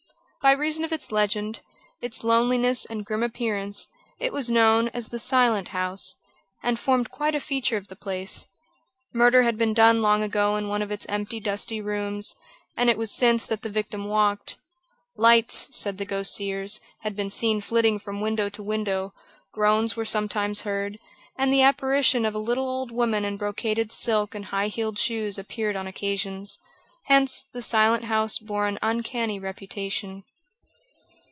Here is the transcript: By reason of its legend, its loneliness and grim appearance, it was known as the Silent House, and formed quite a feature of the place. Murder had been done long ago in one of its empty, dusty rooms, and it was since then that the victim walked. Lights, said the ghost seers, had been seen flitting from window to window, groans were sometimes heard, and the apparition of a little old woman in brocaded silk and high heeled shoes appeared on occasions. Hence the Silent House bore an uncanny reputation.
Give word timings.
By 0.43 0.53
reason 0.53 0.83
of 0.83 0.91
its 0.91 1.11
legend, 1.11 1.59
its 2.01 2.23
loneliness 2.23 2.85
and 2.85 3.05
grim 3.05 3.21
appearance, 3.21 3.87
it 4.17 4.33
was 4.33 4.49
known 4.49 4.87
as 4.87 5.09
the 5.09 5.19
Silent 5.19 5.67
House, 5.67 6.15
and 6.63 6.79
formed 6.79 7.11
quite 7.11 7.35
a 7.35 7.39
feature 7.39 7.77
of 7.77 7.89
the 7.89 7.95
place. 7.95 8.47
Murder 9.13 9.43
had 9.43 9.55
been 9.55 9.75
done 9.75 10.01
long 10.01 10.23
ago 10.23 10.55
in 10.57 10.67
one 10.67 10.81
of 10.81 10.91
its 10.91 11.05
empty, 11.07 11.39
dusty 11.39 11.79
rooms, 11.79 12.33
and 12.75 12.89
it 12.89 12.97
was 12.97 13.11
since 13.11 13.45
then 13.45 13.53
that 13.55 13.61
the 13.61 13.69
victim 13.71 14.05
walked. 14.05 14.57
Lights, 15.15 15.69
said 15.77 15.99
the 15.99 16.05
ghost 16.05 16.33
seers, 16.33 16.79
had 17.01 17.15
been 17.15 17.29
seen 17.29 17.61
flitting 17.61 17.99
from 17.99 18.19
window 18.19 18.49
to 18.49 18.63
window, 18.63 19.13
groans 19.53 19.95
were 19.95 20.05
sometimes 20.05 20.63
heard, 20.63 20.97
and 21.37 21.53
the 21.53 21.61
apparition 21.61 22.25
of 22.25 22.33
a 22.33 22.39
little 22.39 22.67
old 22.67 22.89
woman 22.91 23.23
in 23.23 23.37
brocaded 23.37 23.91
silk 23.91 24.33
and 24.33 24.45
high 24.45 24.69
heeled 24.69 24.97
shoes 24.97 25.37
appeared 25.37 25.75
on 25.75 25.85
occasions. 25.85 26.57
Hence 27.05 27.45
the 27.53 27.61
Silent 27.61 28.05
House 28.05 28.39
bore 28.39 28.65
an 28.65 28.79
uncanny 28.81 29.37
reputation. 29.37 30.23